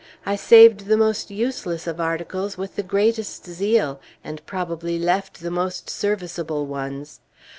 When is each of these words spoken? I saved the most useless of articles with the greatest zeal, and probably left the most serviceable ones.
I 0.25 0.35
saved 0.35 0.87
the 0.87 0.97
most 0.97 1.29
useless 1.29 1.85
of 1.85 1.99
articles 2.01 2.57
with 2.57 2.75
the 2.75 2.81
greatest 2.81 3.45
zeal, 3.47 4.01
and 4.23 4.43
probably 4.47 4.97
left 4.97 5.41
the 5.41 5.51
most 5.51 5.91
serviceable 5.91 6.65
ones. 6.65 7.19